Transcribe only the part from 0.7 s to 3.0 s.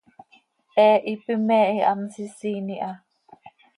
He hipi me hihamsisiin iha.